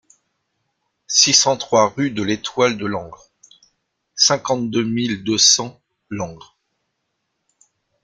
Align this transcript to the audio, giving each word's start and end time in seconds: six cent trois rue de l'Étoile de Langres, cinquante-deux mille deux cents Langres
six 1.05 1.31
cent 1.35 1.57
trois 1.57 1.89
rue 1.91 2.09
de 2.09 2.23
l'Étoile 2.23 2.75
de 2.75 2.87
Langres, 2.87 3.27
cinquante-deux 4.15 4.83
mille 4.83 5.23
deux 5.23 5.37
cents 5.37 5.79
Langres 6.09 6.57